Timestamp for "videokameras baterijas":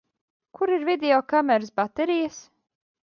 0.87-2.41